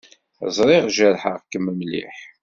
[0.55, 2.15] Ẓriɣ jerḥeɣ-kem mliḥ.